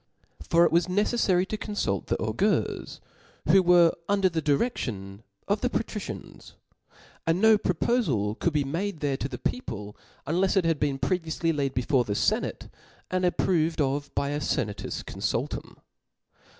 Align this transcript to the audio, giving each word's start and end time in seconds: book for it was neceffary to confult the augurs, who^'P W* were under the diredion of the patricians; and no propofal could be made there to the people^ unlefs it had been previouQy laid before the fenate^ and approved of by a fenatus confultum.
book 0.39 0.47
for 0.49 0.65
it 0.65 0.71
was 0.71 0.87
neceffary 0.87 1.47
to 1.47 1.55
confult 1.55 2.07
the 2.07 2.17
augurs, 2.17 2.99
who^'P 3.45 3.53
W* 3.57 3.61
were 3.61 3.91
under 4.09 4.27
the 4.29 4.41
diredion 4.41 5.19
of 5.47 5.61
the 5.61 5.69
patricians; 5.69 6.55
and 7.27 7.39
no 7.39 7.55
propofal 7.55 8.33
could 8.39 8.51
be 8.51 8.63
made 8.63 8.99
there 9.01 9.15
to 9.15 9.29
the 9.29 9.37
people^ 9.37 9.95
unlefs 10.25 10.57
it 10.57 10.65
had 10.65 10.79
been 10.79 10.97
previouQy 10.97 11.55
laid 11.55 11.75
before 11.75 12.03
the 12.03 12.13
fenate^ 12.13 12.67
and 13.11 13.25
approved 13.25 13.79
of 13.79 14.09
by 14.15 14.29
a 14.29 14.39
fenatus 14.39 15.03
confultum. 15.03 15.75